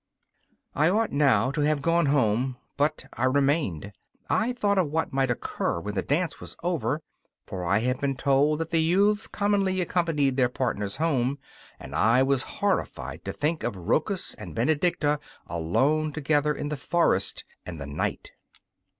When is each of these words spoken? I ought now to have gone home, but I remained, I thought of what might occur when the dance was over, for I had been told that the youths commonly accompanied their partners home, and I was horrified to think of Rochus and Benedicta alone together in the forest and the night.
I 0.73 0.89
ought 0.89 1.11
now 1.11 1.51
to 1.51 1.61
have 1.61 1.83
gone 1.83 2.07
home, 2.07 2.57
but 2.75 3.05
I 3.13 3.25
remained, 3.25 3.93
I 4.31 4.51
thought 4.51 4.79
of 4.79 4.89
what 4.89 5.13
might 5.13 5.29
occur 5.29 5.79
when 5.79 5.93
the 5.93 6.01
dance 6.01 6.39
was 6.39 6.55
over, 6.63 7.03
for 7.45 7.63
I 7.63 7.77
had 7.81 8.01
been 8.01 8.15
told 8.15 8.61
that 8.61 8.71
the 8.71 8.81
youths 8.81 9.27
commonly 9.27 9.79
accompanied 9.79 10.37
their 10.37 10.49
partners 10.49 10.95
home, 10.95 11.37
and 11.79 11.93
I 11.93 12.23
was 12.23 12.41
horrified 12.41 13.23
to 13.25 13.31
think 13.31 13.61
of 13.61 13.75
Rochus 13.77 14.33
and 14.39 14.55
Benedicta 14.55 15.19
alone 15.45 16.13
together 16.13 16.55
in 16.55 16.69
the 16.69 16.77
forest 16.77 17.45
and 17.63 17.79
the 17.79 17.85
night. 17.85 18.31